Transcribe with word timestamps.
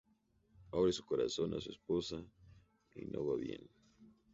Abre 0.71 0.91
su 0.93 1.05
corazón 1.05 1.53
a 1.53 1.61
su 1.61 1.69
esposa, 1.69 2.25
y 2.95 3.05
no 3.05 3.23
va 3.23 3.35
bien. 3.35 3.69